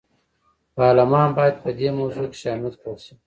[0.77, 3.13] پارلمان باید په دې موضوع کې شامل کړل شي.